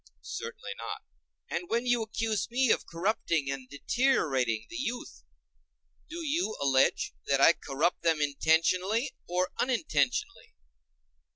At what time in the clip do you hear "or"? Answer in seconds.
9.27-9.51